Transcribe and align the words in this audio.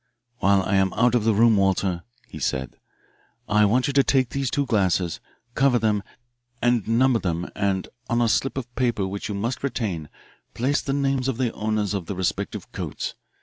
"While 0.39 0.63
I 0.63 0.77
am 0.77 0.93
out 0.93 1.13
of 1.13 1.25
the 1.25 1.33
room, 1.35 1.57
Walter," 1.57 2.01
he 2.27 2.39
said, 2.39 2.79
"I 3.47 3.65
want 3.65 3.85
you 3.85 3.93
to 3.93 4.03
take 4.03 4.29
these 4.29 4.49
two 4.49 4.65
glasses, 4.65 5.19
cover 5.53 5.77
them, 5.77 6.01
and 6.59 6.87
number 6.87 7.19
them 7.19 7.47
and 7.55 7.87
on 8.09 8.19
a 8.19 8.27
slip 8.27 8.57
of 8.57 8.73
paper 8.73 9.05
which 9.05 9.29
you 9.29 9.35
must 9.35 9.61
retain, 9.61 10.09
place 10.55 10.81
the 10.81 10.93
names 10.93 11.27
of 11.27 11.37
the 11.37 11.53
owners 11.53 11.93
of 11.93 12.07
the 12.07 12.15
respective 12.15 12.71
coats. 12.71 13.13